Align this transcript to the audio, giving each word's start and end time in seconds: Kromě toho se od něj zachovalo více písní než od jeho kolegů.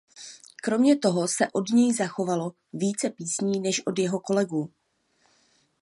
Kromě 0.63 0.95
toho 0.97 1.27
se 1.27 1.47
od 1.53 1.69
něj 1.69 1.93
zachovalo 1.93 2.53
více 2.73 3.09
písní 3.09 3.59
než 3.59 3.85
od 3.87 3.99
jeho 3.99 4.19
kolegů. 4.19 4.69